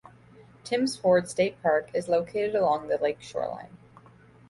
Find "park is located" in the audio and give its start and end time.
1.61-2.55